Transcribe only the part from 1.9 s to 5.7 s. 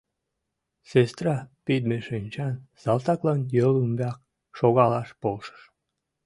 шинчан салтаклан йол ӱмбак шогалаш полшыш.